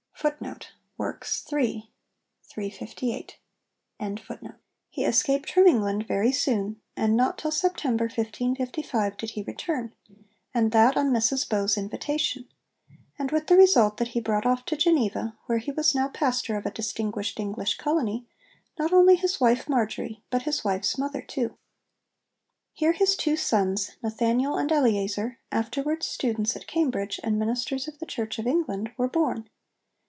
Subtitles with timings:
[0.23, 1.87] 'He
[5.05, 9.93] escaped from England very soon, and not till September 1555 did he return,
[10.53, 12.47] and that on Mrs Bowes' invitation;
[13.17, 16.55] and with the result that he brought off to Geneva, where he was now pastor
[16.55, 18.27] of a distinguished English colony,
[18.77, 21.57] not only his wife Marjory, but his wife's mother too.
[22.73, 28.05] Here his two sons, Nathaniel and Eleazar, afterwards students at Cambridge and ministers of the
[28.05, 29.49] Church of England, were born.